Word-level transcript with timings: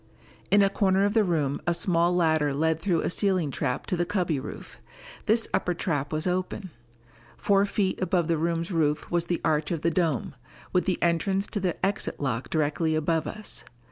In 0.49 0.63
a 0.63 0.69
corner 0.71 1.05
of 1.05 1.13
the 1.13 1.23
room 1.23 1.61
a 1.67 1.75
small 1.75 2.15
ladder 2.15 2.55
led 2.55 2.79
through 2.81 3.01
a 3.01 3.09
ceiling 3.11 3.51
trap 3.51 3.85
to 3.85 3.95
the 3.95 4.03
cubby 4.03 4.39
roof. 4.39 4.77
This 5.27 5.47
upper 5.53 5.75
trap 5.75 6.11
was 6.11 6.25
open. 6.25 6.71
Four 7.37 7.67
feet 7.67 8.01
above 8.01 8.27
the 8.27 8.39
room's 8.39 8.71
roof 8.71 9.11
was 9.11 9.25
the 9.25 9.39
arch 9.45 9.69
of 9.69 9.81
the 9.81 9.91
dome, 9.91 10.33
with 10.73 10.85
the 10.85 10.97
entrance 11.03 11.45
to 11.49 11.59
the 11.59 11.77
exit 11.85 12.19
lock 12.19 12.49
directly 12.49 12.95
above 12.95 13.27
us. 13.27 13.63